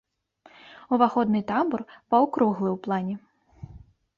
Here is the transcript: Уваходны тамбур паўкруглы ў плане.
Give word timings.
Уваходны 0.95 1.41
тамбур 1.51 1.81
паўкруглы 2.09 2.69
ў 2.75 2.77
плане. 2.89 3.15